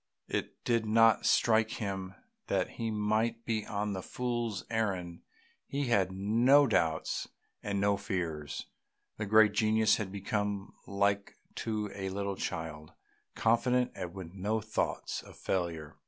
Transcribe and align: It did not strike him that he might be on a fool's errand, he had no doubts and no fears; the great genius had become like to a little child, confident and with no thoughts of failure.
It 0.27 0.63
did 0.63 0.83
not 0.87 1.27
strike 1.27 1.69
him 1.73 2.15
that 2.47 2.69
he 2.69 2.89
might 2.89 3.45
be 3.45 3.67
on 3.67 3.95
a 3.95 4.01
fool's 4.01 4.65
errand, 4.67 5.21
he 5.67 5.83
had 5.89 6.11
no 6.11 6.65
doubts 6.65 7.27
and 7.61 7.79
no 7.79 7.97
fears; 7.97 8.65
the 9.17 9.27
great 9.27 9.51
genius 9.51 9.97
had 9.97 10.11
become 10.11 10.73
like 10.87 11.37
to 11.57 11.91
a 11.93 12.09
little 12.09 12.35
child, 12.35 12.93
confident 13.35 13.91
and 13.93 14.11
with 14.15 14.33
no 14.33 14.59
thoughts 14.59 15.21
of 15.21 15.37
failure. 15.37 15.97